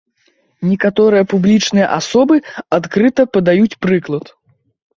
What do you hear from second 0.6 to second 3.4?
Некаторыя публічныя асобы адкрыта